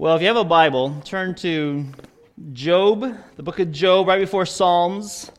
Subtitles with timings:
[0.00, 1.84] Well, if you have a Bible, turn to
[2.52, 5.32] Job, the book of Job, right before Psalms,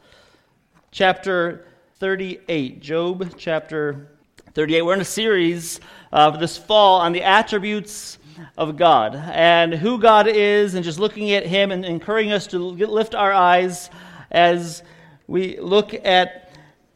[0.92, 1.66] chapter
[2.00, 2.82] 38.
[2.82, 4.09] Job, chapter
[4.56, 4.82] 38.
[4.82, 5.80] We're in a series
[6.11, 8.18] uh, this fall on the attributes
[8.57, 12.60] of God and who God is, and just looking at Him and encouraging us to
[12.60, 13.89] lift our eyes
[14.30, 14.84] as
[15.26, 16.52] we look at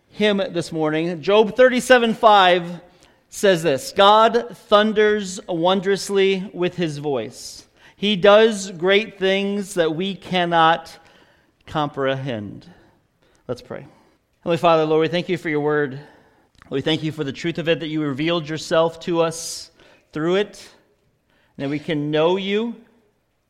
[0.09, 1.21] Him this morning.
[1.21, 2.81] Job 37 5
[3.33, 7.67] says this God thunders wondrously with his voice.
[7.95, 10.95] He does great things that we cannot
[11.65, 12.67] comprehend.
[13.47, 13.87] Let's pray.
[14.43, 15.99] Holy Father, Lord, we thank you for your word.
[16.69, 19.71] We thank you for the truth of it, that you revealed yourself to us
[20.11, 20.69] through it,
[21.57, 22.75] and that we can know you.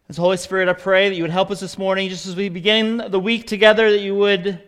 [0.08, 2.47] As Holy Spirit, I pray that you would help us this morning, just as we
[2.50, 4.61] begin the week together, that you would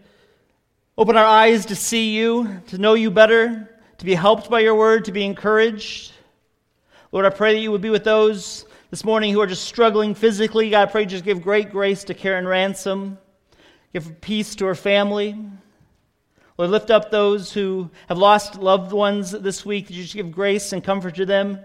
[0.97, 4.75] open our eyes to see you, to know you better, to be helped by your
[4.75, 6.11] word, to be encouraged.
[7.11, 10.13] Lord, I pray that you would be with those this morning who are just struggling
[10.13, 10.69] physically.
[10.69, 13.17] God, I pray you just give great grace to Karen Ransom.
[13.93, 15.37] Give peace to her family.
[16.57, 19.87] Lord, lift up those who have lost loved ones this week.
[19.87, 21.59] That you just give grace and comfort to them.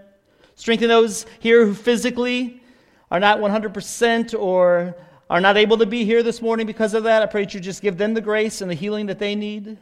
[0.55, 2.61] Strengthen those here who physically
[3.09, 4.95] are not 100% or
[5.29, 7.21] are not able to be here this morning because of that.
[7.21, 9.77] I pray that you just give them the grace and the healing that they need.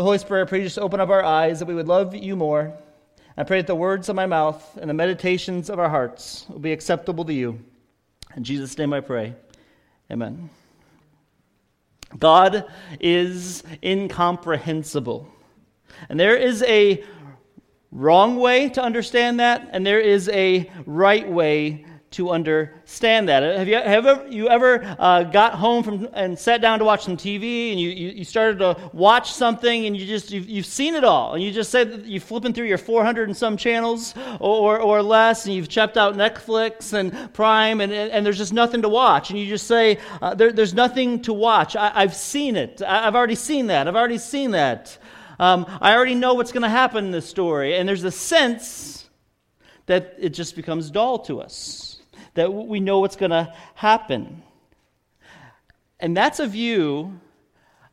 [0.00, 2.14] But Holy Spirit, I pray you just open up our eyes that we would love
[2.14, 2.72] you more.
[3.36, 6.58] I pray that the words of my mouth and the meditations of our hearts will
[6.58, 7.58] be acceptable to you.
[8.34, 9.34] In Jesus' name I pray.
[10.10, 10.48] Amen.
[12.18, 12.64] God
[12.98, 15.28] is incomprehensible.
[16.08, 17.04] And there is a
[17.92, 23.44] wrong way to understand that, and there is a right way to understand that.
[23.44, 27.16] Have you, have you ever uh, got home from and sat down to watch some
[27.16, 30.96] TV and you, you, you started to watch something and you just you've, you've, seen
[30.96, 34.80] it all and you just said you're flipping through your 400 and some channels or,
[34.80, 38.88] or less and you've checked out Netflix and Prime and, and there's just nothing to
[38.88, 41.76] watch and you just say uh, there, there's nothing to watch.
[41.76, 42.82] I, have seen it.
[42.82, 43.86] I, have already seen that.
[43.86, 44.98] I've already seen that.
[45.38, 49.08] Um, I already know what's going to happen in this story and there's a sense
[49.86, 51.89] that it just becomes dull to us
[52.34, 54.42] that we know what's going to happen.
[55.98, 57.20] And that's a view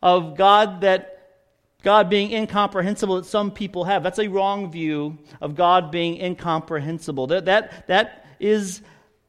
[0.02, 1.18] of God that
[1.84, 4.04] God being incomprehensible that some people have.
[4.04, 7.28] That's a wrong view of God being incomprehensible.
[7.28, 8.82] That, that, that is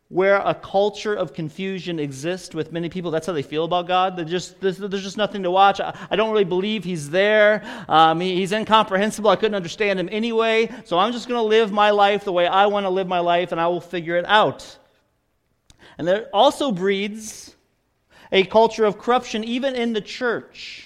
[0.08, 3.10] where a culture of confusion exists with many people.
[3.10, 4.26] That's how they feel about God.
[4.26, 5.80] Just, there's, there's, just nothing to watch.
[5.80, 7.62] I, I don't really believe He's there.
[7.88, 9.28] Um, he, he's incomprehensible.
[9.28, 10.70] I couldn't understand Him anyway.
[10.86, 13.20] So I'm just going to live my life the way I want to live my
[13.20, 14.78] life, and I will figure it out.
[15.98, 17.56] And that also breeds
[18.31, 20.84] a culture of corruption, even in the church,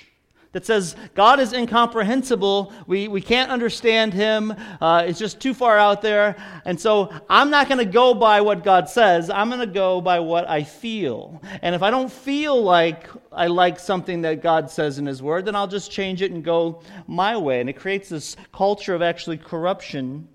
[0.52, 2.72] that says God is incomprehensible.
[2.86, 4.54] We, we can't understand him.
[4.80, 6.36] Uh, it's just too far out there.
[6.64, 9.30] And so I'm not going to go by what God says.
[9.30, 11.42] I'm going to go by what I feel.
[11.62, 15.46] And if I don't feel like I like something that God says in his word,
[15.46, 17.60] then I'll just change it and go my way.
[17.60, 20.28] And it creates this culture of actually corruption.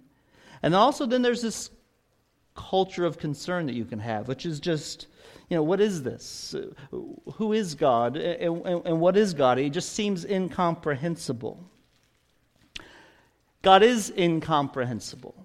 [0.63, 1.69] And also, then there's this
[2.57, 5.07] culture of concern that you can have, which is just,
[5.47, 6.53] you know, what is this?
[6.91, 8.17] Who is God?
[8.17, 9.59] And, and, and what is God?
[9.59, 11.63] It just seems incomprehensible.
[13.61, 15.35] God is incomprehensible.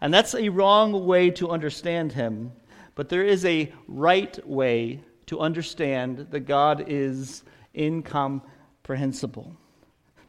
[0.00, 2.52] And that's a wrong way to understand him,
[2.94, 7.42] but there is a right way to understand that God is
[7.74, 9.56] incomprehensible.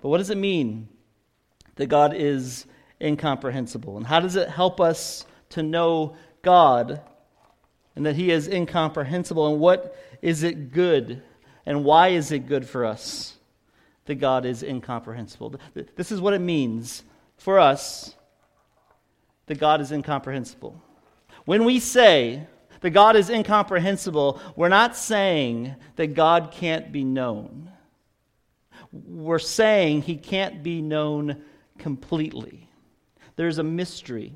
[0.02, 0.90] But what does it mean
[1.76, 2.66] that God is
[3.02, 3.98] incomprehensible?
[3.98, 7.02] And how does it help us to know God
[7.96, 9.52] and that He is incomprehensible.
[9.52, 11.22] And what is it good?
[11.66, 13.36] And why is it good for us
[14.06, 15.56] that God is incomprehensible?
[15.96, 17.04] This is what it means
[17.38, 18.16] for us
[19.48, 20.82] that God is incomprehensible.
[21.46, 22.48] When we say
[22.82, 27.72] that God is incomprehensible, we're not saying that God can't be known.
[28.92, 31.42] We're saying He can't be known
[31.78, 32.70] completely.
[33.36, 34.34] There's a mystery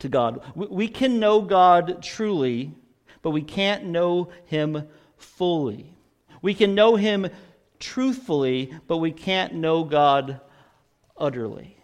[0.00, 0.42] to God.
[0.54, 2.72] We can know God truly,
[3.22, 5.96] but we can't know Him fully.
[6.42, 7.28] We can know Him
[7.78, 10.40] truthfully, but we can't know God
[11.16, 11.76] utterly.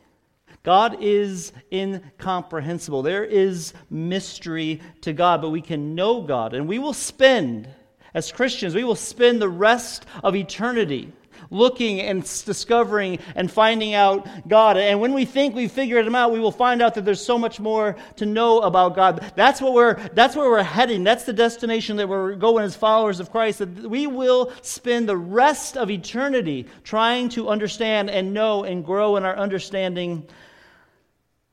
[0.62, 3.02] God is incomprehensible.
[3.02, 6.54] There is mystery to God, but we can know God.
[6.54, 7.68] And we will spend,
[8.14, 11.12] as Christians, we will spend the rest of eternity
[11.52, 14.76] looking and discovering and finding out God.
[14.76, 17.38] And when we think we've figured him out, we will find out that there's so
[17.38, 19.32] much more to know about God.
[19.36, 21.04] That's what we're that's where we're heading.
[21.04, 23.60] That's the destination that we're going as followers of Christ.
[23.60, 29.16] That we will spend the rest of eternity trying to understand and know and grow
[29.16, 30.26] in our understanding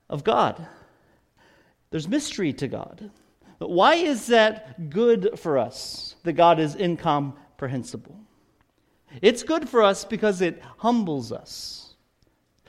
[0.09, 0.65] of God.
[1.91, 3.11] There's mystery to God.
[3.57, 8.18] But why is that good for us, that God is incomprehensible?
[9.21, 11.95] It's good for us because it humbles us.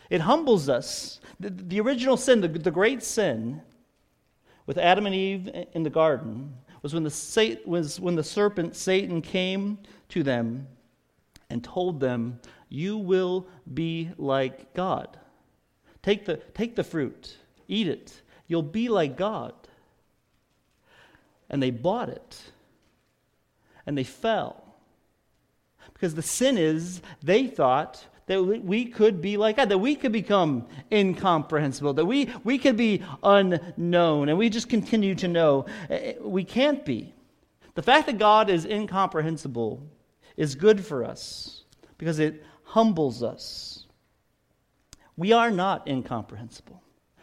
[0.09, 1.21] It humbles us.
[1.39, 3.63] The, the original sin, the, the great sin
[4.67, 9.21] with Adam and Eve in the garden, was when the, was when the serpent, Satan,
[9.23, 9.79] came
[10.09, 10.67] to them
[11.51, 15.19] and told them, You will be like God.
[16.03, 17.37] Take the, take the fruit,
[17.69, 18.23] eat it.
[18.47, 19.55] You'll be like God.
[21.49, 22.41] And they bought it.
[23.87, 24.70] And they fell.
[26.01, 30.13] Because the sin is, they thought that we could be like God, that we could
[30.13, 35.67] become incomprehensible, that we, we could be unknown, and we just continue to know.
[35.91, 37.13] Eh, eh, we can't be.
[37.75, 39.87] The fact that God is incomprehensible
[40.39, 41.65] is good for us
[41.99, 43.85] because it humbles us.
[45.19, 46.83] We are not incomprehensible.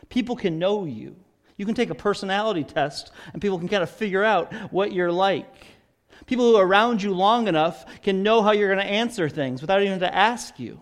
[0.10, 1.16] People can know you.
[1.58, 5.12] You can take a personality test, and people can kind of figure out what you're
[5.12, 5.77] like.
[6.26, 9.62] People who are around you long enough can know how you're going to answer things
[9.62, 10.82] without even to ask you.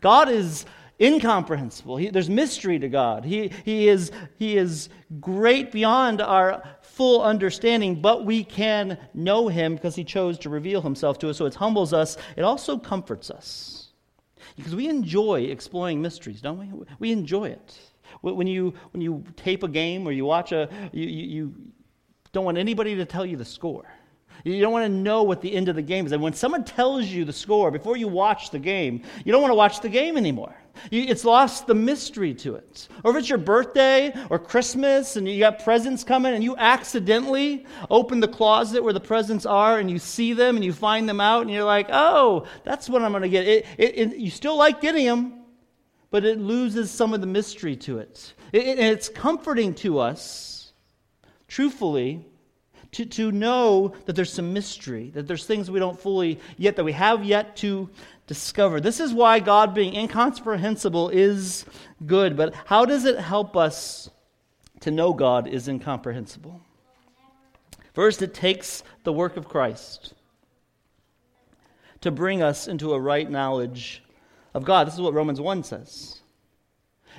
[0.00, 0.66] God is
[1.00, 1.96] incomprehensible.
[1.96, 3.24] He, there's mystery to God.
[3.24, 4.88] He, he, is, he is
[5.20, 10.80] great beyond our full understanding, but we can know Him because He chose to reveal
[10.80, 11.36] Himself to us.
[11.36, 13.92] So it humbles us, it also comforts us.
[14.56, 16.86] Because we enjoy exploring mysteries, don't we?
[16.98, 17.78] We enjoy it.
[18.22, 21.54] When you, when you tape a game or you watch a, you, you, you
[22.32, 23.84] don't want anybody to tell you the score.
[24.44, 26.12] You don't want to know what the end of the game is.
[26.12, 29.50] And when someone tells you the score before you watch the game, you don't want
[29.50, 30.54] to watch the game anymore.
[30.92, 32.86] It's lost the mystery to it.
[33.02, 37.66] Or if it's your birthday or Christmas and you got presents coming and you accidentally
[37.90, 41.20] open the closet where the presents are and you see them and you find them
[41.20, 43.48] out and you're like, oh, that's what I'm going to get.
[43.48, 45.40] It, it, it, you still like getting them,
[46.10, 48.32] but it loses some of the mystery to it.
[48.52, 50.72] it it's comforting to us,
[51.48, 52.26] truthfully
[52.92, 56.84] to, to know that there's some mystery, that there's things we don't fully yet, that
[56.84, 57.88] we have yet to
[58.26, 58.80] discover.
[58.80, 61.64] This is why God being incomprehensible is
[62.06, 62.36] good.
[62.36, 64.10] But how does it help us
[64.80, 66.60] to know God is incomprehensible?
[67.92, 70.14] First, it takes the work of Christ
[72.02, 74.02] to bring us into a right knowledge
[74.54, 74.86] of God.
[74.86, 76.15] This is what Romans 1 says.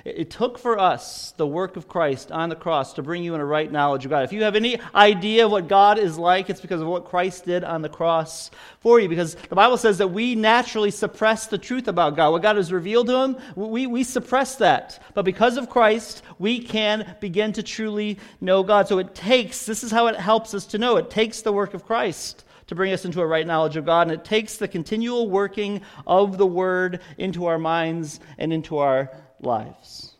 [0.04, 3.40] It took for us the work of Christ on the cross to bring you in
[3.40, 4.24] a right knowledge of God.
[4.24, 7.44] If you have any idea of what God is like, it's because of what Christ
[7.44, 8.50] did on the cross
[8.80, 9.08] for you.
[9.08, 12.30] Because the Bible says that we naturally suppress the truth about God.
[12.30, 15.02] What God has revealed to him, we, we suppress that.
[15.14, 18.88] But because of Christ, we can begin to truly know God.
[18.88, 21.74] So it takes, this is how it helps us to know, it takes the work
[21.74, 24.02] of Christ to bring us into a right knowledge of God.
[24.02, 29.10] And it takes the continual working of the Word into our minds and into our
[29.40, 30.14] lives.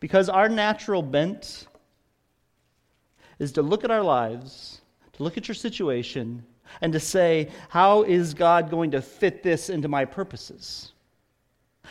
[0.00, 1.66] Because our natural bent
[3.38, 4.80] is to look at our lives,
[5.14, 6.44] to look at your situation,
[6.80, 10.92] and to say, How is God going to fit this into my purposes?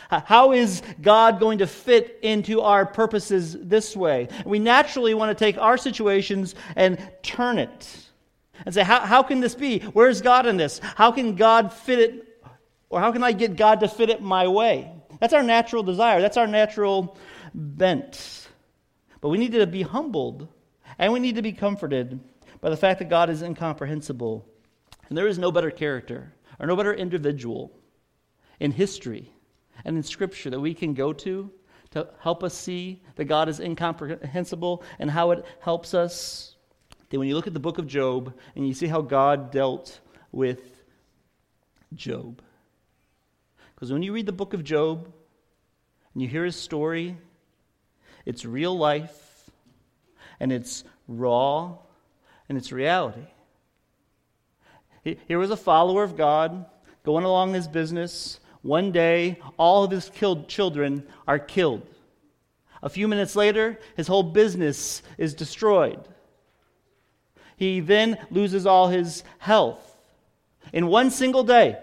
[0.08, 4.28] How is God going to fit into our purposes this way?
[4.44, 8.02] We naturally want to take our situations and turn it
[8.64, 9.80] and say, how, how can this be?
[9.80, 10.78] Where's God in this?
[10.78, 12.42] How can God fit it,
[12.90, 14.90] or how can I get God to fit it my way?
[15.22, 17.16] That's our natural desire, that's our natural
[17.54, 18.48] bent.
[19.20, 20.48] But we need to be humbled
[20.98, 22.18] and we need to be comforted
[22.60, 24.44] by the fact that God is incomprehensible.
[25.08, 27.70] And there is no better character or no better individual
[28.58, 29.32] in history
[29.84, 31.52] and in Scripture that we can go to
[31.92, 36.56] to help us see that God is incomprehensible and how it helps us.
[37.10, 40.00] Then, when you look at the book of Job and you see how God dealt
[40.32, 40.82] with
[41.94, 42.42] Job,
[43.82, 45.12] because when you read the book of Job
[46.12, 47.16] and you hear his story,
[48.24, 49.50] it's real life
[50.38, 51.78] and it's raw
[52.48, 53.26] and it's reality.
[55.02, 56.64] Here was a follower of God
[57.02, 58.38] going along his business.
[58.60, 61.84] One day, all of his killed children are killed.
[62.84, 66.06] A few minutes later, his whole business is destroyed.
[67.56, 69.98] He then loses all his health.
[70.72, 71.78] In one single day,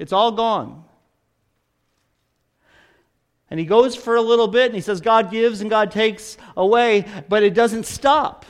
[0.00, 0.82] it's all gone.
[3.50, 6.38] And he goes for a little bit and he says, God gives and God takes
[6.56, 8.46] away, but it doesn't stop.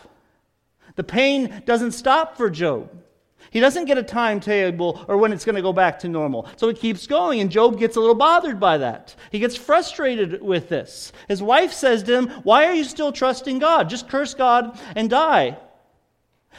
[0.94, 2.88] The pain doesn't stop for Job.
[3.50, 6.46] He doesn't get a timetable or when it's going to go back to normal.
[6.54, 9.16] So it keeps going, and Job gets a little bothered by that.
[9.32, 11.10] He gets frustrated with this.
[11.26, 13.90] His wife says to him, Why are you still trusting God?
[13.90, 15.58] Just curse God and die.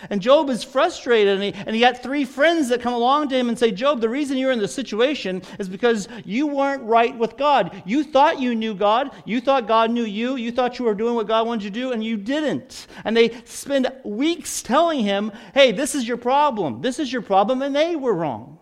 [0.10, 3.38] And Job is frustrated, and he, and he got three friends that come along to
[3.38, 7.18] him and say, Job, the reason you're in this situation is because you weren't right
[7.18, 7.84] with God.
[7.86, 9.12] You thought you knew God.
[9.26, 10.36] You thought God knew you.
[10.36, 12.88] You thought you were doing what God wanted you to do, and you didn't.
[13.06, 16.82] And they spend weeks telling him, hey, this is your problem.
[16.82, 18.60] This is your problem, and they were wrong.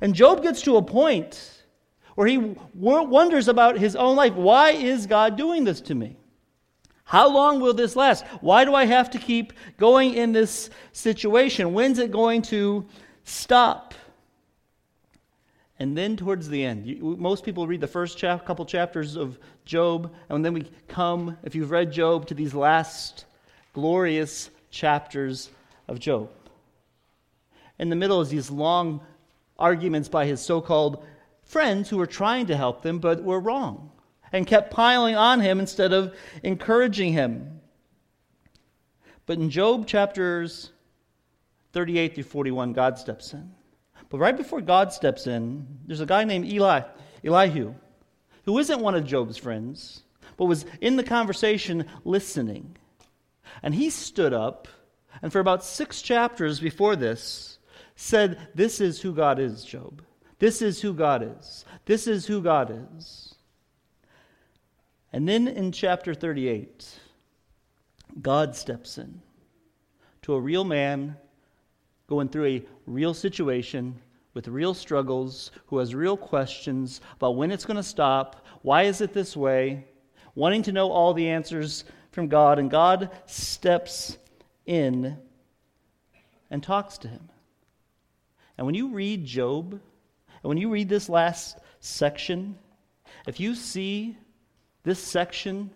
[0.00, 1.52] And Job gets to a point
[2.16, 2.38] where he
[2.74, 4.34] wonders about his own life.
[4.34, 6.16] Why is God doing this to me?
[7.06, 8.26] How long will this last?
[8.40, 11.72] Why do I have to keep going in this situation?
[11.72, 12.84] When's it going to
[13.22, 13.94] stop?
[15.78, 20.12] And then towards the end, you, most people read the first couple chapters of Job,
[20.28, 23.24] and then we come, if you've read Job, to these last
[23.72, 25.50] glorious chapters
[25.86, 26.28] of Job.
[27.78, 29.00] In the middle is these long
[29.60, 31.04] arguments by his so called
[31.44, 33.92] friends who were trying to help them but were wrong
[34.32, 37.60] and kept piling on him instead of encouraging him.
[39.26, 40.70] But in Job chapters
[41.72, 43.52] 38 through 41, God steps in.
[44.08, 46.82] But right before God steps in, there's a guy named Eli,
[47.24, 47.74] Elihu,
[48.44, 50.02] who isn't one of Job's friends,
[50.36, 52.76] but was in the conversation listening.
[53.62, 54.68] And he stood up,
[55.22, 57.58] and for about six chapters before this,
[57.96, 60.02] said, This is who God is, Job.
[60.38, 61.64] This is who God is.
[61.86, 63.35] This is who God is.
[65.16, 66.90] And then in chapter 38,
[68.20, 69.22] God steps in
[70.20, 71.16] to a real man
[72.06, 73.98] going through a real situation
[74.34, 79.00] with real struggles, who has real questions about when it's going to stop, why is
[79.00, 79.86] it this way,
[80.34, 82.58] wanting to know all the answers from God.
[82.58, 84.18] And God steps
[84.66, 85.16] in
[86.50, 87.30] and talks to him.
[88.58, 89.80] And when you read Job, and
[90.42, 92.58] when you read this last section,
[93.26, 94.18] if you see
[94.86, 95.68] this section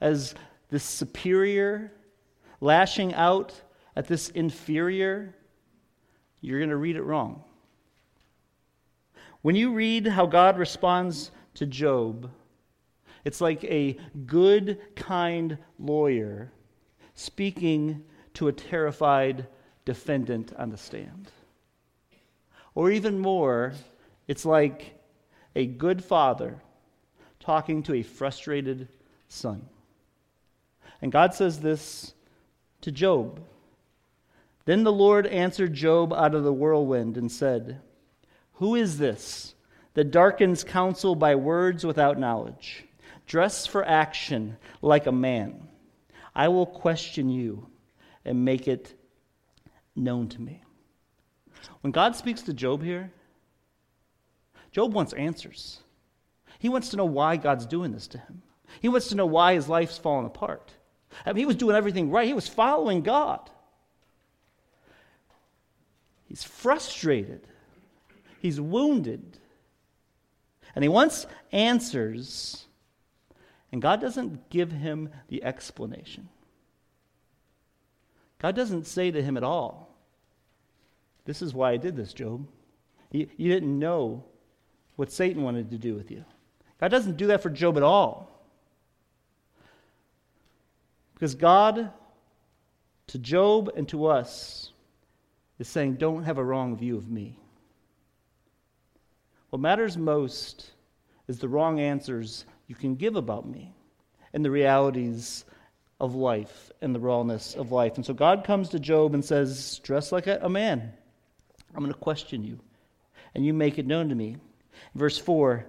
[0.00, 0.34] as
[0.70, 1.92] this superior
[2.60, 3.54] lashing out
[3.94, 5.36] at this inferior,
[6.40, 7.44] you're going to read it wrong.
[9.42, 12.28] When you read how God responds to Job,
[13.24, 16.50] it's like a good, kind lawyer
[17.14, 18.02] speaking
[18.34, 19.46] to a terrified
[19.84, 21.30] defendant on the stand.
[22.74, 23.74] Or even more,
[24.26, 24.98] it's like
[25.54, 26.60] a good father
[27.46, 28.88] talking to a frustrated
[29.28, 29.64] son.
[31.00, 32.12] And God says this
[32.80, 33.40] to Job.
[34.64, 37.80] Then the Lord answered Job out of the whirlwind and said,
[38.54, 39.54] Who is this
[39.94, 42.84] that darkens counsel by words without knowledge?
[43.26, 45.68] Dress for action like a man.
[46.34, 47.68] I will question you
[48.24, 48.92] and make it
[49.94, 50.64] known to me.
[51.82, 53.12] When God speaks to Job here,
[54.72, 55.78] Job wants answers.
[56.58, 58.42] He wants to know why God's doing this to him.
[58.80, 60.72] He wants to know why his life's fallen apart.
[61.24, 63.50] I mean, he was doing everything right, he was following God.
[66.26, 67.46] He's frustrated,
[68.40, 69.38] he's wounded,
[70.74, 72.66] and he wants answers,
[73.70, 76.28] and God doesn't give him the explanation.
[78.38, 79.96] God doesn't say to him at all,
[81.24, 82.46] This is why I did this, Job.
[83.10, 84.24] You, you didn't know
[84.96, 86.24] what Satan wanted to do with you.
[86.80, 88.30] God doesn't do that for Job at all.
[91.14, 91.90] Because God,
[93.08, 94.72] to Job and to us,
[95.58, 97.38] is saying, don't have a wrong view of me.
[99.50, 100.70] What matters most
[101.28, 103.74] is the wrong answers you can give about me
[104.34, 105.46] and the realities
[105.98, 107.96] of life and the rawness of life.
[107.96, 110.92] And so God comes to Job and says, Dress like a, man.
[111.74, 112.58] I'm going to question you,
[113.34, 114.36] and you make it known to me.
[114.94, 115.66] Verse 4,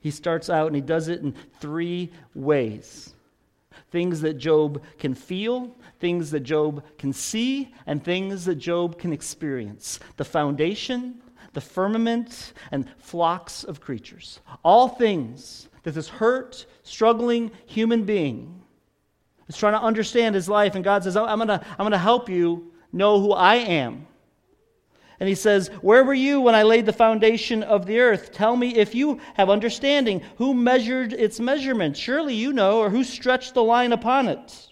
[0.00, 3.14] he starts out and he does it in three ways
[3.90, 9.12] things that Job can feel, things that Job can see, and things that Job can
[9.12, 9.98] experience.
[10.16, 11.22] The foundation,
[11.54, 14.40] the firmament, and flocks of creatures.
[14.62, 18.62] All things that this hurt, struggling human being
[19.48, 21.92] is trying to understand his life, and God says, oh, I'm going to I'm going
[21.92, 24.06] to help you know who I am.
[25.20, 28.32] And he says, Where were you when I laid the foundation of the earth?
[28.32, 30.22] Tell me if you have understanding.
[30.36, 31.96] Who measured its measurement?
[31.96, 34.68] Surely you know, or who stretched the line upon it?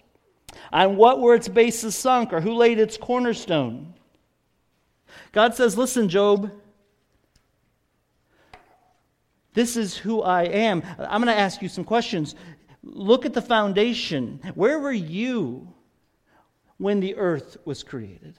[0.71, 3.93] On what were its bases sunk, or who laid its cornerstone?
[5.31, 6.51] God says, Listen, Job,
[9.53, 10.83] this is who I am.
[10.97, 12.35] I'm going to ask you some questions.
[12.83, 14.39] Look at the foundation.
[14.55, 15.73] Where were you
[16.77, 18.35] when the earth was created?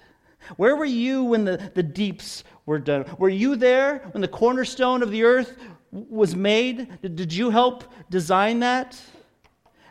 [0.56, 3.04] Where were you when the, the deeps were done?
[3.18, 5.56] Were you there when the cornerstone of the earth
[5.90, 7.00] was made?
[7.02, 9.00] Did, did you help design that?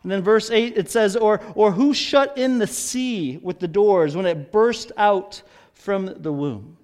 [0.03, 3.67] And then verse 8 it says, or, or who shut in the sea with the
[3.67, 5.41] doors when it burst out
[5.73, 6.77] from the womb?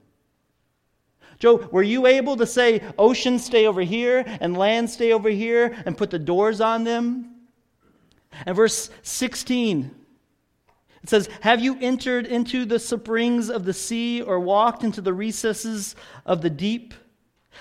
[1.39, 5.75] Joe, were you able to say, ocean stay over here and land stay over here
[5.86, 7.34] and put the doors on them?
[8.46, 9.93] And verse 16,
[11.03, 15.13] it says, Have you entered into the springs of the sea or walked into the
[15.13, 15.95] recesses
[16.25, 16.93] of the deep?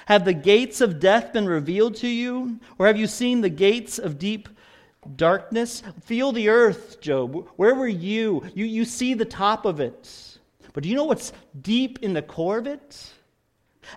[0.06, 2.60] Have the gates of death been revealed to you?
[2.78, 4.48] Or have you seen the gates of deep
[5.16, 5.82] darkness?
[6.04, 7.48] Feel the earth, Job.
[7.56, 8.44] Where were you?
[8.54, 10.38] You, you see the top of it.
[10.72, 13.12] But do you know what's deep in the core of it?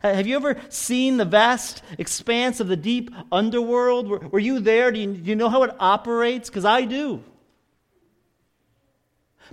[0.04, 4.10] Uh, have you ever seen the vast expanse of the deep underworld?
[4.10, 4.92] Were, were you there?
[4.92, 6.50] Do you, do you know how it operates?
[6.50, 7.24] Because I do.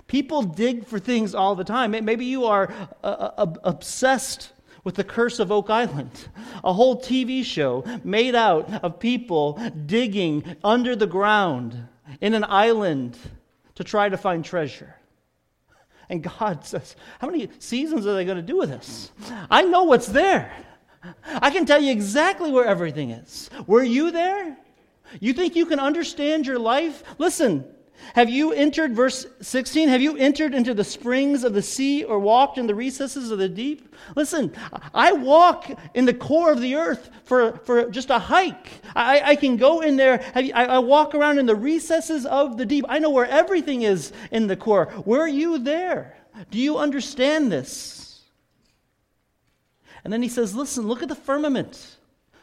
[0.07, 1.91] People dig for things all the time.
[1.91, 2.71] Maybe you are
[3.03, 3.07] uh,
[3.37, 4.51] uh, obsessed
[4.83, 6.27] with the curse of Oak Island,
[6.63, 9.53] a whole TV show made out of people
[9.85, 11.87] digging under the ground
[12.19, 13.17] in an island
[13.75, 14.95] to try to find treasure.
[16.09, 19.11] And God says, How many seasons are they going to do with this?
[19.49, 20.51] I know what's there.
[21.25, 23.49] I can tell you exactly where everything is.
[23.67, 24.57] Were you there?
[25.19, 27.03] You think you can understand your life?
[27.17, 27.65] Listen,
[28.13, 32.19] have you entered, verse 16, have you entered into the springs of the sea or
[32.19, 33.95] walked in the recesses of the deep?
[34.15, 34.53] Listen,
[34.93, 38.81] I walk in the core of the earth for, for just a hike.
[38.95, 42.65] I, I can go in there, I, I walk around in the recesses of the
[42.65, 42.85] deep.
[42.87, 44.91] I know where everything is in the core.
[45.05, 46.17] Were you there?
[46.51, 48.21] Do you understand this?
[50.03, 51.97] And then he says, Listen, look at the firmament.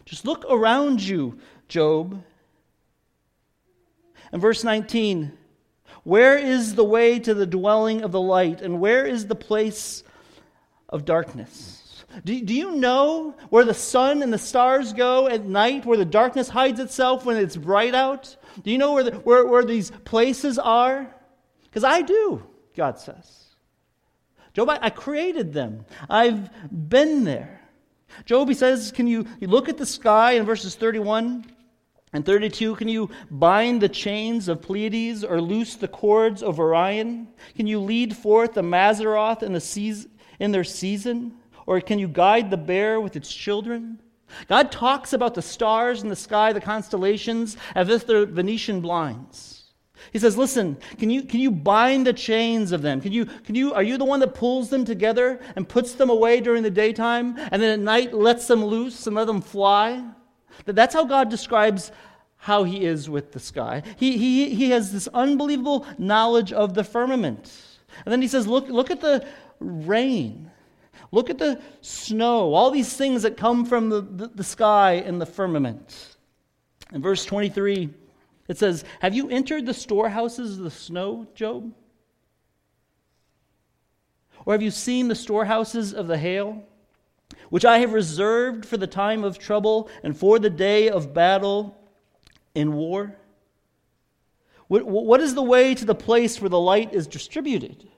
[0.04, 1.38] Just look around you,
[1.68, 2.22] Job.
[4.32, 5.36] And verse 19,
[6.10, 10.02] where is the way to the dwelling of the light, and where is the place
[10.88, 12.04] of darkness?
[12.24, 16.04] Do, do you know where the sun and the stars go at night, where the
[16.04, 18.36] darkness hides itself when it's bright out?
[18.64, 21.06] Do you know where, the, where, where these places are?
[21.62, 22.42] Because I do,
[22.74, 23.44] God says.
[24.52, 27.60] Job, I, I created them, I've been there.
[28.24, 31.46] Job, he says, Can you, you look at the sky in verses 31?
[32.12, 37.28] And 32, can you bind the chains of Pleiades or loose the cords of Orion?
[37.54, 41.34] Can you lead forth the Mazzaroth in, the season, in their season?
[41.66, 44.00] Or can you guide the bear with its children?
[44.48, 49.72] God talks about the stars in the sky, the constellations, as if they're Venetian blinds.
[50.12, 53.00] He says, Listen, can you, can you bind the chains of them?
[53.00, 56.10] Can you, can you, are you the one that pulls them together and puts them
[56.10, 60.02] away during the daytime and then at night lets them loose and let them fly?
[60.66, 61.92] That's how God describes
[62.36, 63.82] how he is with the sky.
[63.96, 67.52] He, he, he has this unbelievable knowledge of the firmament.
[68.04, 69.26] And then he says, look, look at the
[69.60, 70.50] rain.
[71.12, 75.20] Look at the snow, all these things that come from the, the, the sky and
[75.20, 76.16] the firmament.
[76.92, 77.90] In verse 23,
[78.48, 81.72] it says, Have you entered the storehouses of the snow, Job?
[84.46, 86.64] Or have you seen the storehouses of the hail?
[87.48, 91.76] Which I have reserved for the time of trouble and for the day of battle
[92.54, 93.16] in war?
[94.68, 97.88] What is the way to the place where the light is distributed?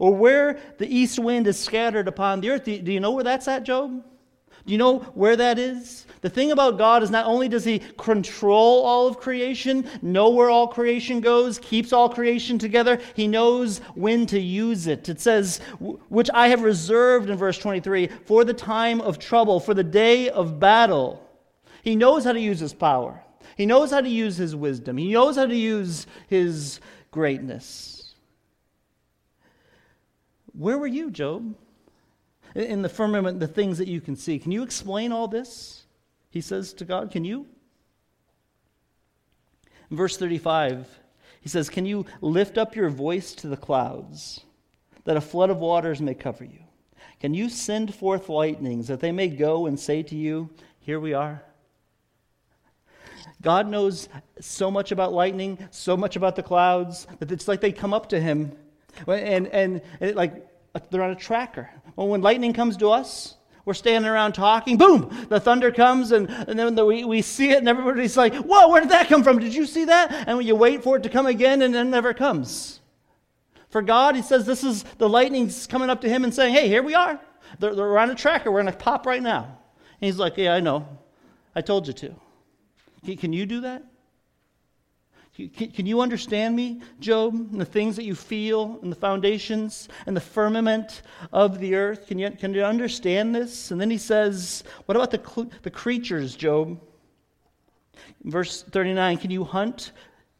[0.00, 2.64] Or where the east wind is scattered upon the earth?
[2.64, 4.04] Do you know where that's at, Job?
[4.66, 6.06] Do you know where that is?
[6.22, 10.50] The thing about God is not only does He control all of creation, know where
[10.50, 15.08] all creation goes, keeps all creation together, He knows when to use it.
[15.08, 15.58] It says,
[16.08, 20.30] which I have reserved in verse 23 for the time of trouble, for the day
[20.30, 21.22] of battle.
[21.82, 23.22] He knows how to use His power,
[23.56, 26.80] He knows how to use His wisdom, He knows how to use His
[27.12, 28.14] greatness.
[30.54, 31.54] Where were you, Job?
[32.56, 34.38] In the firmament the things that you can see.
[34.38, 35.84] Can you explain all this?
[36.30, 37.46] He says to God, Can you?
[39.90, 40.86] In verse 35,
[41.40, 44.40] he says, Can you lift up your voice to the clouds,
[45.04, 46.60] that a flood of waters may cover you?
[47.20, 51.12] Can you send forth lightnings, that they may go and say to you, Here we
[51.12, 51.42] are?
[53.42, 54.08] God knows
[54.40, 58.08] so much about lightning, so much about the clouds, that it's like they come up
[58.08, 58.56] to him
[59.06, 60.46] and, and, and like
[60.90, 61.70] they're on a tracker.
[61.96, 66.30] Well, when lightning comes to us, we're standing around talking, boom, the thunder comes, and,
[66.30, 69.24] and then the, we, we see it, and everybody's like, whoa, where did that come
[69.24, 69.40] from?
[69.40, 70.28] Did you see that?
[70.28, 72.80] And you wait for it to come again, and it never comes.
[73.70, 76.68] For God, He says, this is the lightning's coming up to Him and saying, hey,
[76.68, 77.18] here we are.
[77.58, 78.52] They're, they're on a tracker.
[78.52, 79.44] We're going to pop right now.
[79.44, 80.86] And He's like, yeah, I know.
[81.54, 82.14] I told you to.
[83.16, 83.82] Can you do that?
[85.36, 90.16] Can you understand me, Job, and the things that you feel, and the foundations and
[90.16, 92.06] the firmament of the earth?
[92.06, 93.70] Can you, can you understand this?
[93.70, 96.80] And then he says, What about the, the creatures, Job?
[98.24, 99.92] verse 39 Can you hunt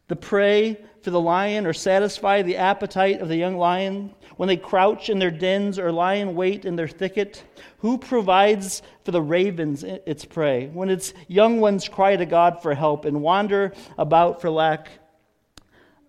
[0.09, 4.15] the prey for the lion or satisfy the appetite of the young lion?
[4.37, 7.43] When they crouch in their dens or lie in wait in their thicket?
[7.79, 10.69] Who provides for the ravens its prey?
[10.69, 14.91] When its young ones cry to God for help and wander about for lack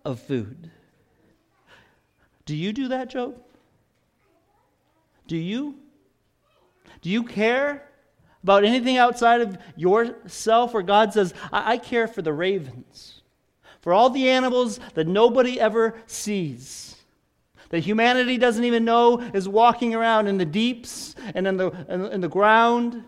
[0.04, 0.70] of food?
[2.44, 3.40] Do you do that, Job?
[5.26, 5.76] Do you?
[7.00, 7.88] Do you care
[8.42, 13.22] about anything outside of yourself where God says, I, I care for the ravens,
[13.80, 16.97] for all the animals that nobody ever sees?
[17.70, 22.06] That humanity doesn't even know is walking around in the deeps and in the, in,
[22.06, 23.04] in, the ground.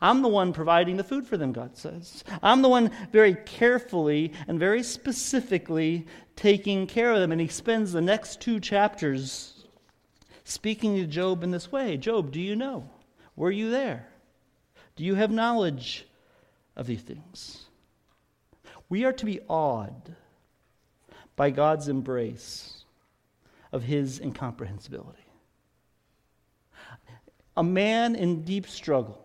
[0.00, 2.24] I'm the one providing the food for them, God says.
[2.42, 7.32] I'm the one very carefully and very specifically taking care of them.
[7.32, 9.66] And he spends the next two chapters
[10.44, 12.90] speaking to Job in this way Job, do you know?
[13.36, 14.08] Were you there?
[14.96, 16.06] Do you have knowledge
[16.74, 17.66] of these things?
[18.88, 20.16] We are to be awed
[21.36, 22.77] by God's embrace
[23.72, 25.24] of his incomprehensibility.
[27.56, 29.24] A man in deep struggle.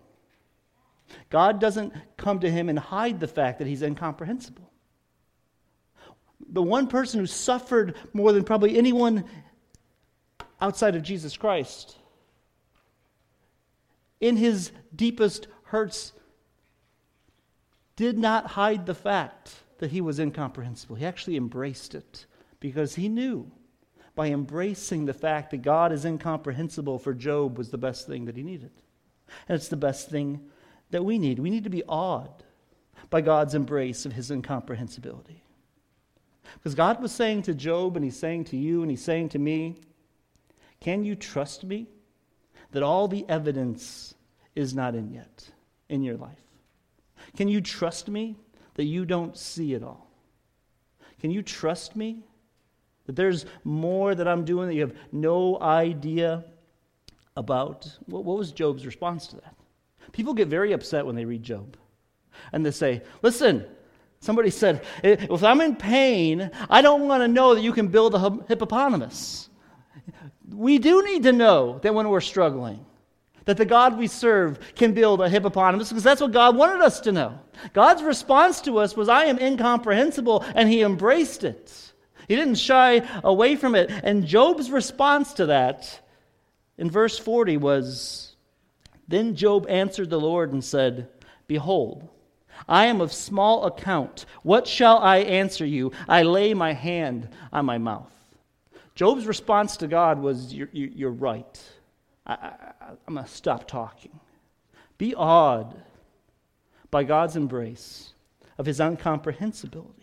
[1.29, 4.71] God doesn't come to him and hide the fact that he's incomprehensible.
[6.49, 9.25] The one person who suffered more than probably anyone
[10.59, 11.97] outside of Jesus Christ.
[14.19, 16.13] In his deepest hurts,
[17.95, 20.95] did not hide the fact that he was incomprehensible.
[20.95, 22.25] He actually embraced it
[22.59, 23.51] because he knew
[24.15, 28.37] by embracing the fact that God is incomprehensible for Job was the best thing that
[28.37, 28.71] he needed.
[29.47, 30.41] And it's the best thing
[30.91, 31.39] that we need.
[31.39, 32.43] We need to be awed
[33.09, 35.43] by God's embrace of his incomprehensibility.
[36.55, 39.39] Because God was saying to Job, and he's saying to you, and he's saying to
[39.39, 39.77] me,
[40.79, 41.87] can you trust me
[42.71, 44.13] that all the evidence
[44.55, 45.49] is not in yet
[45.89, 46.43] in your life?
[47.35, 48.35] Can you trust me
[48.75, 50.11] that you don't see it all?
[51.19, 52.23] Can you trust me
[53.05, 56.43] that there's more that I'm doing that you have no idea
[57.35, 57.97] about?
[58.05, 59.55] What was Job's response to that?
[60.11, 61.77] People get very upset when they read Job.
[62.51, 63.65] And they say, listen,
[64.19, 68.15] somebody said, if I'm in pain, I don't want to know that you can build
[68.15, 69.49] a hippopotamus
[70.53, 72.85] we do need to know that when we're struggling,
[73.45, 76.99] that the God we serve can build a hippopotamus because that's what God wanted us
[77.01, 77.39] to know.
[77.73, 81.92] God's response to us was, I am incomprehensible, and he embraced it.
[82.27, 83.91] He didn't shy away from it.
[84.03, 85.99] And Job's response to that
[86.77, 88.35] in verse 40 was
[89.07, 91.09] Then Job answered the Lord and said,
[91.47, 92.07] Behold,
[92.67, 94.25] I am of small account.
[94.43, 95.91] What shall I answer you?
[96.07, 98.11] I lay my hand on my mouth.
[98.95, 101.61] Job's response to God was, You're, you're right.
[102.25, 102.53] I,
[103.07, 104.19] am going to stop talking.
[104.97, 105.75] Be awed
[106.89, 108.13] by God's embrace
[108.57, 110.02] of his incomprehensibility,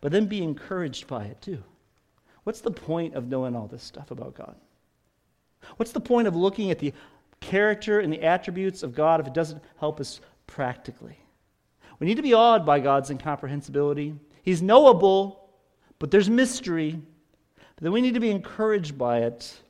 [0.00, 1.62] but then be encouraged by it too.
[2.44, 4.54] What's the point of knowing all this stuff about God?
[5.76, 6.92] What's the point of looking at the
[7.40, 11.18] character and the attributes of God if it doesn't help us practically?
[11.98, 14.14] We need to be awed by God's incomprehensibility.
[14.42, 15.48] He's knowable,
[15.98, 17.00] but there's mystery.
[17.56, 19.60] But then we need to be encouraged by it.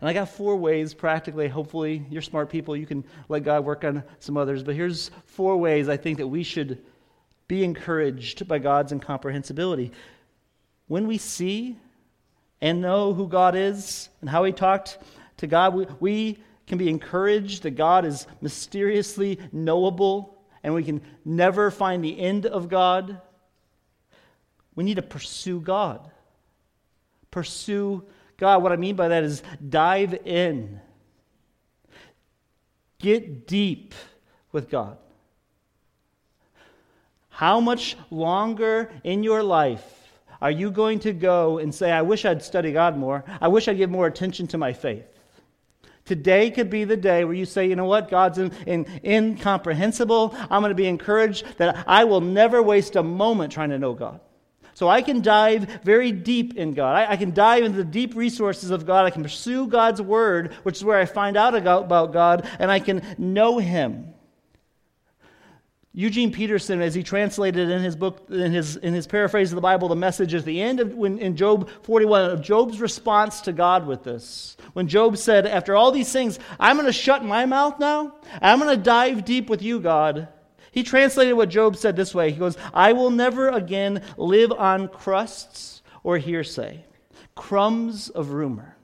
[0.00, 1.46] And I got four ways, practically.
[1.46, 2.74] Hopefully, you're smart people.
[2.74, 4.62] You can let God work on some others.
[4.62, 6.82] But here's four ways I think that we should
[7.48, 9.92] be encouraged by God's incomprehensibility.
[10.86, 11.76] When we see
[12.60, 14.98] and know who God is and how He talked
[15.38, 21.02] to God, we, we can be encouraged that God is mysteriously knowable and we can
[21.24, 23.20] never find the end of God.
[24.74, 26.10] We need to pursue God.
[27.30, 28.04] Pursue
[28.38, 28.62] God.
[28.62, 30.80] What I mean by that is dive in,
[32.98, 33.94] get deep
[34.52, 34.96] with God.
[37.34, 39.82] How much longer in your life
[40.40, 43.24] are you going to go and say, I wish I'd study God more?
[43.40, 45.04] I wish I'd give more attention to my faith?
[46.04, 50.32] Today could be the day where you say, you know what, God's in, in, incomprehensible.
[50.48, 53.94] I'm going to be encouraged that I will never waste a moment trying to know
[53.94, 54.20] God.
[54.74, 56.94] So I can dive very deep in God.
[56.94, 59.06] I, I, can dive into the deep resources of God.
[59.06, 62.78] I can pursue God's word, which is where I find out about God, and I
[62.78, 64.13] can know Him.
[65.96, 69.62] Eugene Peterson, as he translated in his book, in his, in his paraphrase of the
[69.62, 73.52] Bible, the message at the end of when, in Job 41 of Job's response to
[73.52, 74.56] God with this.
[74.72, 78.16] When Job said, After all these things, I'm going to shut my mouth now.
[78.42, 80.26] I'm going to dive deep with you, God.
[80.72, 84.88] He translated what Job said this way He goes, I will never again live on
[84.88, 86.84] crusts or hearsay,
[87.36, 88.76] crumbs of rumor.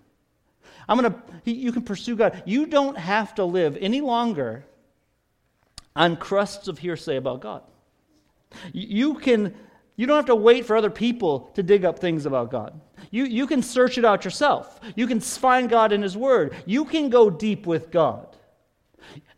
[0.89, 2.45] I'm going to, you can pursue God.
[2.47, 4.65] You don't have to live any longer
[5.97, 7.63] on crusts of hearsay about God.
[8.73, 9.55] You can
[9.97, 12.81] You don't have to wait for other people to dig up things about God.
[13.11, 14.81] You, you can search it out yourself.
[14.97, 16.55] You can find God in His Word.
[16.65, 18.30] You can go deep with God.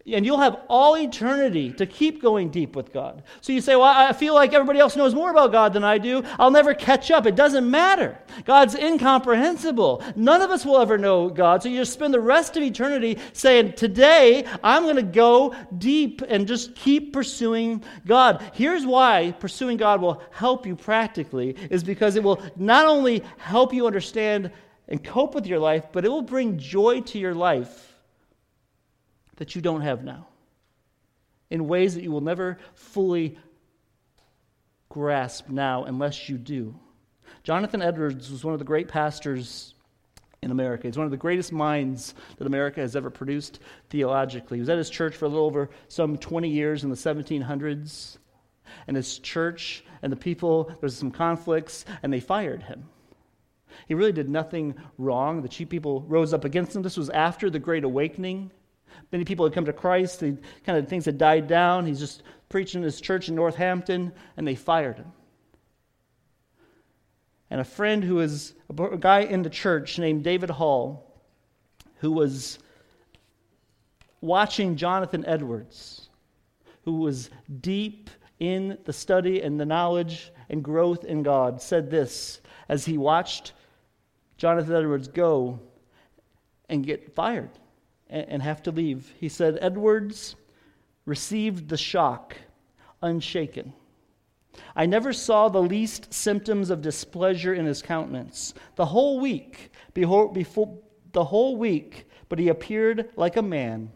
[0.05, 3.23] And you'll have all eternity to keep going deep with God.
[3.41, 5.99] So you say, Well, I feel like everybody else knows more about God than I
[5.99, 6.25] do.
[6.41, 7.25] I'll never catch up.
[7.25, 8.19] It doesn't matter.
[8.45, 10.03] God's incomprehensible.
[10.17, 11.63] None of us will ever know God.
[11.63, 16.21] So you just spend the rest of eternity saying, Today, I'm going to go deep
[16.29, 18.43] and just keep pursuing God.
[18.55, 23.73] Here's why pursuing God will help you practically, is because it will not only help
[23.73, 24.51] you understand
[24.89, 27.92] and cope with your life, but it will bring joy to your life
[29.43, 30.29] that you don't have now
[31.51, 33.37] in ways that you will never fully
[34.89, 36.79] grasp now unless you do.
[37.43, 39.75] Jonathan Edwards was one of the great pastors
[40.43, 40.87] in America.
[40.87, 43.59] He's one of the greatest minds that America has ever produced
[43.91, 44.59] theologically.
[44.59, 48.19] He was at his church for a little over some 20 years in the 1700s.
[48.87, 52.85] And his church and the people, there was some conflicts, and they fired him.
[53.89, 55.43] He really did nothing wrong.
[55.43, 56.83] The cheap people rose up against him.
[56.83, 58.53] This was after the Great Awakening.
[59.13, 60.21] Many people had come to Christ.
[60.21, 61.85] The kind of things had died down.
[61.85, 65.13] He's just preaching in his church in Northampton, and they fired him.
[67.51, 71.21] And a friend who was a guy in the church named David Hall,
[71.97, 72.59] who was
[74.23, 76.09] watching Jonathan Edwards,
[76.87, 77.29] who was
[77.61, 78.09] deep
[78.41, 83.53] in the study and the knowledge and growth in God, said this as he watched
[84.39, 85.61] Jonathan Edwards go
[86.71, 87.51] and get fired
[88.13, 89.13] and have to leave.
[89.19, 90.37] He said, Edwards
[91.07, 92.37] received the shock
[93.01, 93.73] unshaken.
[94.77, 98.55] I never saw the least symptoms of displeasure in his countenance.
[98.77, 100.79] The whole week, before, before,
[101.13, 103.91] the whole week, but he appeared like a man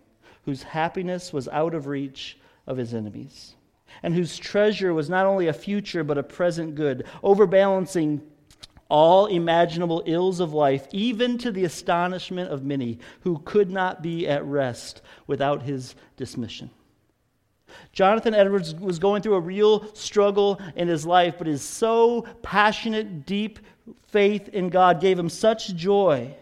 [0.45, 3.55] whose happiness was out of reach of his enemies,
[4.03, 8.23] and whose treasure was not only a future but a present good, overbalancing
[8.89, 14.27] all imaginable ills of life, even to the astonishment of many who could not be
[14.29, 16.71] at rest without his dismission.
[17.93, 23.27] Jonathan Edwards was going through a real struggle in his life, but his so passionate,
[23.27, 23.59] deep
[24.09, 26.35] faith in God gave him such joy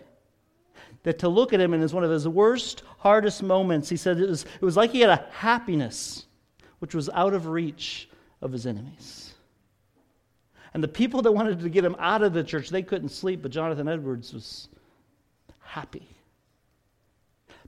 [1.02, 4.18] that to look at him in his, one of his worst, hardest moments, he said
[4.18, 6.26] it was, it was like he had a happiness
[6.78, 8.08] which was out of reach
[8.40, 9.23] of his enemies.
[10.74, 13.42] And the people that wanted to get him out of the church, they couldn't sleep,
[13.42, 14.68] but Jonathan Edwards was
[15.60, 16.08] happy.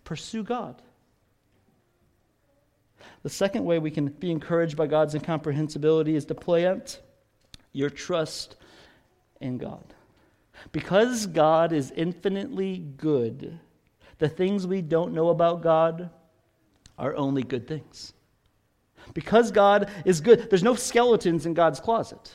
[0.04, 0.82] Pursue God.
[3.22, 7.00] The second way we can be encouraged by God's incomprehensibility is to plant
[7.72, 8.56] your trust
[9.40, 9.84] in God.
[10.72, 13.58] Because God is infinitely good,
[14.18, 16.10] the things we don't know about God
[16.98, 18.14] are only good things.
[19.14, 22.32] Because God is good, there's no skeletons in God's closet.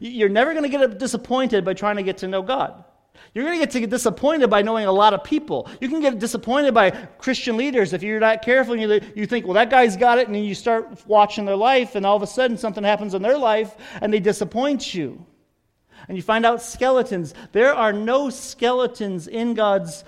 [0.00, 2.84] You're never going to get disappointed by trying to get to know God.
[3.32, 5.68] You're going to get disappointed by knowing a lot of people.
[5.80, 9.44] You can get disappointed by Christian leaders if you're not careful and you, you think,
[9.44, 12.22] well, that guy's got it, and then you start watching their life, and all of
[12.22, 15.24] a sudden something happens in their life, and they disappoint you.
[16.06, 17.34] And you find out skeletons.
[17.52, 20.04] There are no skeletons in God's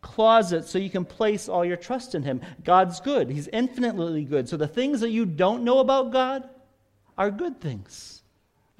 [0.00, 2.40] closet, so you can place all your trust in Him.
[2.64, 4.48] God's good, He's infinitely good.
[4.48, 6.48] So the things that you don't know about God
[7.18, 8.19] are good things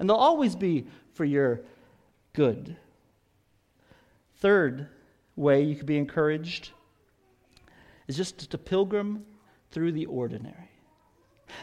[0.01, 1.61] and they'll always be for your
[2.33, 2.75] good.
[4.37, 4.87] Third
[5.35, 6.71] way you could be encouraged
[8.07, 9.23] is just to pilgrim
[9.69, 10.71] through the ordinary.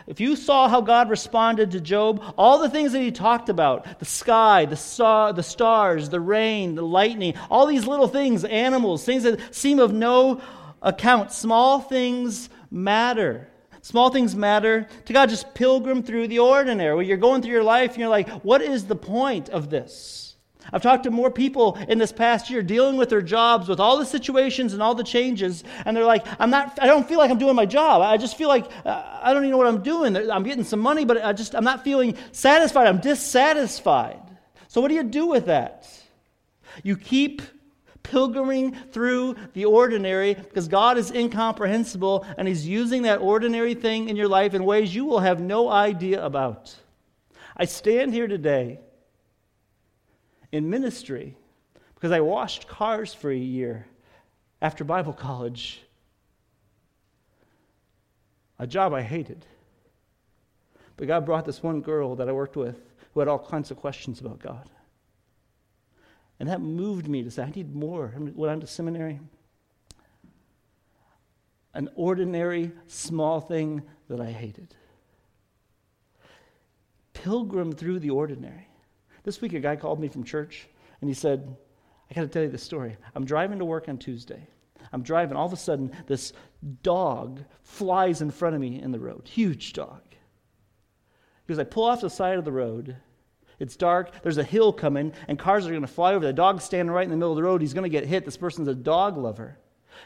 [0.07, 3.98] If you saw how God responded to Job, all the things that he talked about
[3.98, 9.05] the sky, the, star, the stars, the rain, the lightning, all these little things, animals,
[9.05, 10.40] things that seem of no
[10.81, 13.48] account, small things matter.
[13.82, 14.86] Small things matter.
[15.06, 16.96] To God, just pilgrim through the ordinary.
[16.96, 20.28] When you're going through your life and you're like, what is the point of this?
[20.72, 23.98] I've talked to more people in this past year dealing with their jobs, with all
[23.98, 27.30] the situations and all the changes, and they're like, I'm not, I don't feel like
[27.30, 28.02] I'm doing my job.
[28.02, 30.14] I just feel like uh, I don't even know what I'm doing.
[30.30, 32.86] I'm getting some money, but I just, I'm not feeling satisfied.
[32.86, 34.20] I'm dissatisfied.
[34.68, 35.90] So, what do you do with that?
[36.82, 37.40] You keep
[38.02, 44.16] pilgriming through the ordinary because God is incomprehensible and He's using that ordinary thing in
[44.16, 46.74] your life in ways you will have no idea about.
[47.56, 48.80] I stand here today
[50.52, 51.37] in ministry
[51.94, 53.87] because I washed cars for a year
[54.62, 55.82] after Bible college,
[58.58, 59.44] a job I hated.
[60.96, 62.80] But God brought this one girl that I worked with
[63.14, 64.68] who had all kinds of questions about God.
[66.40, 68.14] And that moved me to say, I need more.
[68.14, 69.20] I went on to seminary.
[71.74, 74.74] An ordinary, small thing that I hated.
[77.12, 78.68] Pilgrim through the ordinary.
[79.24, 80.68] This week, a guy called me from church
[81.01, 81.57] and he said,
[82.11, 82.96] I got to tell you this story.
[83.14, 84.48] I'm driving to work on Tuesday.
[84.92, 85.37] I'm driving.
[85.37, 86.33] All of a sudden, this
[86.83, 89.29] dog flies in front of me in the road.
[89.29, 90.01] Huge dog.
[91.46, 92.96] Because I pull off the side of the road.
[93.58, 94.22] It's dark.
[94.22, 96.24] There's a hill coming, and cars are going to fly over.
[96.24, 97.60] The dog's standing right in the middle of the road.
[97.60, 98.24] He's going to get hit.
[98.24, 99.58] This person's a dog lover.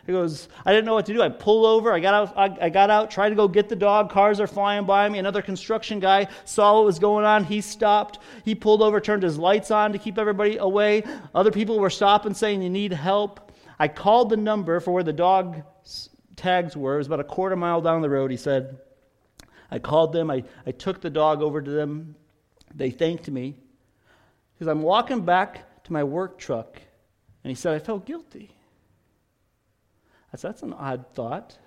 [0.07, 1.21] He goes, I didn't know what to do.
[1.21, 1.93] I pulled over.
[1.93, 2.37] I got out.
[2.37, 3.11] I, I, got out.
[3.11, 4.11] Tried to go get the dog.
[4.11, 5.19] Cars are flying by me.
[5.19, 7.45] Another construction guy saw what was going on.
[7.45, 8.19] He stopped.
[8.45, 11.05] He pulled over, turned his lights on to keep everybody away.
[11.35, 15.13] Other people were stopping, saying, "You need help." I called the number for where the
[15.13, 15.63] dog
[16.37, 16.95] tags were.
[16.95, 18.31] It was about a quarter mile down the road.
[18.31, 18.79] He said,
[19.71, 20.31] I called them.
[20.31, 22.15] I, I took the dog over to them.
[22.75, 23.57] They thanked me
[24.55, 26.81] because I'm walking back to my work truck,
[27.45, 28.51] and he said, I felt guilty.
[30.33, 31.59] I said, That's an odd thought.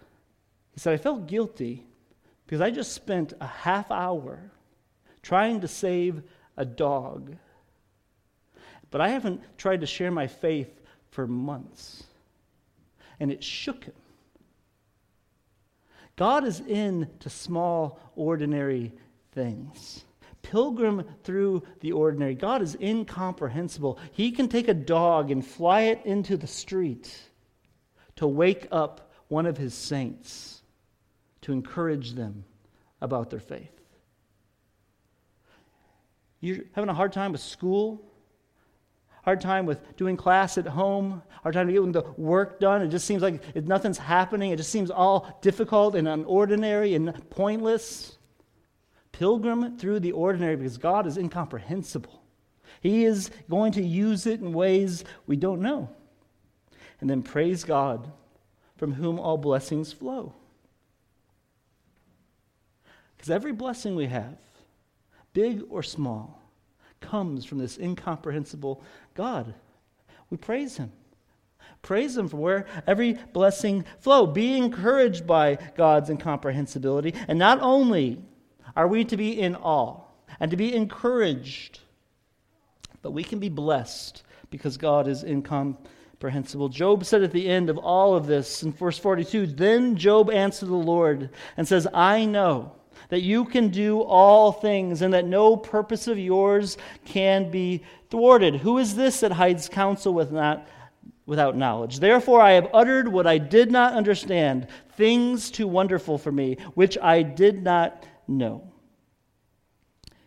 [0.74, 1.86] He said, I felt guilty
[2.46, 4.52] because I just spent a half hour
[5.22, 6.22] trying to save
[6.58, 7.36] a dog.
[8.92, 12.04] But I haven't tried to share my faith for months.
[13.20, 13.94] And it shook him.
[16.16, 18.94] God is into small, ordinary
[19.32, 20.06] things.
[20.52, 22.36] Pilgrim through the ordinary.
[22.36, 23.98] God is incomprehensible.
[24.12, 27.20] He can take a dog and fly it into the street
[28.18, 30.62] to wake up one of his saints,
[31.42, 32.46] to encourage them
[33.02, 33.72] about their faith.
[36.42, 38.06] You're having a hard time with school,
[39.24, 42.84] hard time with doing class at home, hard time getting the work done.
[42.84, 44.52] It just seems like nothing's happening.
[44.52, 48.20] It just seems all difficult and unordinary and pointless.
[49.18, 52.22] Pilgrim through the ordinary because God is incomprehensible.
[52.82, 55.90] He is going to use it in ways we don't know
[57.00, 58.12] and then praise God
[58.78, 60.34] from whom all blessings flow.
[63.16, 64.38] Because every blessing we have,
[65.34, 66.42] big or small,
[67.00, 69.54] comes from this incomprehensible God.
[70.30, 70.92] We praise Him.
[71.82, 74.26] Praise Him for where every blessing flow.
[74.26, 77.14] Be encouraged by God's incomprehensibility.
[77.28, 78.20] And not only
[78.76, 80.02] are we to be in awe
[80.40, 81.80] and to be encouraged,
[83.02, 86.70] but we can be blessed because God is incomprehensible.
[86.70, 90.70] Job said at the end of all of this in verse 42 Then Job answered
[90.70, 92.74] the Lord and says, I know
[93.10, 98.56] that you can do all things and that no purpose of yours can be thwarted.
[98.56, 100.68] Who is this that hides counsel with not,
[101.26, 102.00] without knowledge?
[102.00, 106.98] Therefore, I have uttered what I did not understand, things too wonderful for me, which
[107.02, 108.72] I did not know.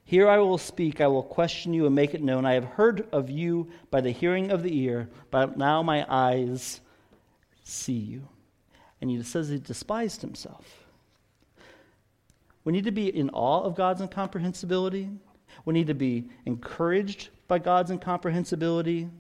[0.05, 2.47] Here I will speak, I will question you and make it known.
[2.47, 6.81] I have heard of you by the hearing of the ear, but now my eyes
[7.63, 8.27] see you.
[9.01, 10.87] And he says he despised himself.
[12.65, 15.11] We need to be in awe of God's incomprehensibility.
[15.65, 19.11] We need to be encouraged by God's incomprehensibility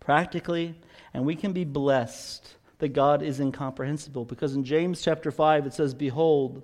[0.00, 0.74] practically,
[1.14, 4.24] and we can be blessed that God is incomprehensible.
[4.24, 6.62] Because in James chapter 5, it says, Behold,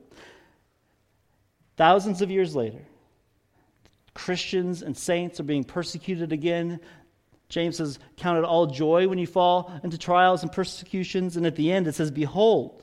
[1.77, 2.83] thousands of years later,
[4.15, 6.81] Christians and saints are being persecuted again.
[7.49, 11.37] James says, Count it all joy when you fall into trials and persecutions.
[11.37, 12.83] And at the end, it says, Behold,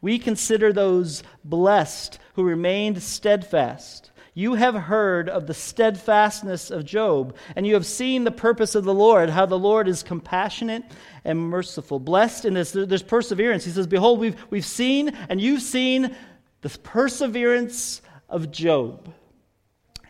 [0.00, 4.10] we consider those blessed who remained steadfast.
[4.34, 8.84] You have heard of the steadfastness of Job, and you have seen the purpose of
[8.84, 10.84] the Lord, how the Lord is compassionate
[11.24, 11.98] and merciful.
[11.98, 13.64] Blessed in this, there's perseverance.
[13.64, 16.14] He says, Behold, we've, we've seen, and you've seen
[16.60, 19.12] the perseverance of Job.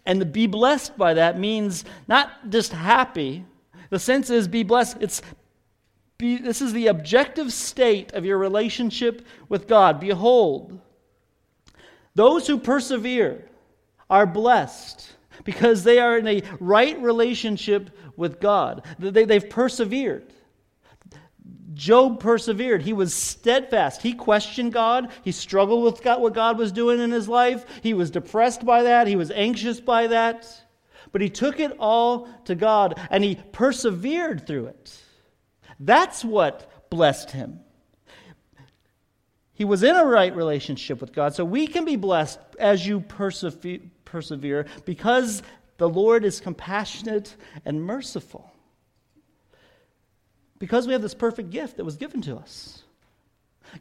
[0.06, 3.44] And to be blessed by that means not just happy.
[3.90, 4.96] The sense is be blessed.
[5.00, 5.22] It's
[6.16, 10.00] be, this is the objective state of your relationship with God.
[10.00, 10.80] Behold,
[12.14, 13.48] those who persevere
[14.10, 18.84] are blessed because they are in a right relationship with God.
[18.98, 20.32] They, they've persevered.
[21.78, 22.82] Job persevered.
[22.82, 24.02] He was steadfast.
[24.02, 25.12] He questioned God.
[25.22, 27.64] He struggled with God, what God was doing in his life.
[27.84, 29.06] He was depressed by that.
[29.06, 30.64] He was anxious by that.
[31.12, 35.00] But he took it all to God and he persevered through it.
[35.78, 37.60] That's what blessed him.
[39.52, 41.34] He was in a right relationship with God.
[41.34, 45.42] So we can be blessed as you persevere because
[45.76, 48.52] the Lord is compassionate and merciful.
[50.58, 52.82] Because we have this perfect gift that was given to us.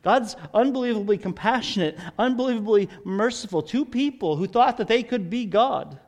[0.03, 5.99] God's unbelievably compassionate, unbelievably merciful to people who thought that they could be God.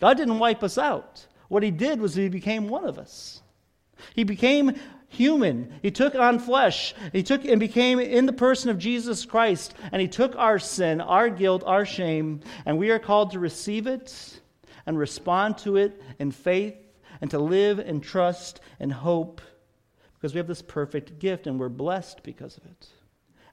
[0.00, 1.26] God didn't wipe us out.
[1.48, 3.42] What He did was He became one of us.
[4.14, 4.74] He became
[5.12, 5.72] human.
[5.82, 6.94] He took on flesh.
[7.12, 11.00] He took and became in the person of Jesus Christ, and he took our sin,
[11.00, 14.40] our guilt, our shame, and we are called to receive it
[14.86, 16.74] and respond to it in faith
[17.20, 19.40] and to live in trust and hope
[20.22, 22.86] because we have this perfect gift and we're blessed because of it.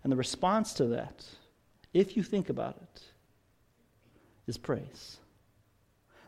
[0.04, 1.26] And the response to that,
[1.96, 3.02] if you think about it,
[4.46, 5.18] is praise.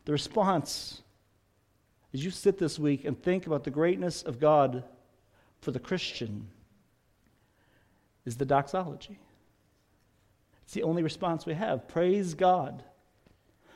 [0.05, 1.03] The response
[2.11, 4.83] as you sit this week and think about the greatness of God
[5.59, 6.47] for the Christian
[8.25, 9.19] is the doxology.
[10.63, 11.87] It's the only response we have.
[11.87, 12.83] Praise God,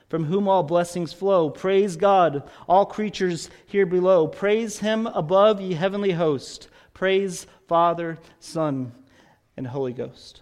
[0.10, 1.49] from whom all blessings flow.
[1.49, 4.28] Praise God, all creatures here below.
[4.28, 6.70] Praise Him above, ye heavenly host.
[6.93, 8.91] Praise Father, Son,
[9.58, 10.41] and Holy Ghost.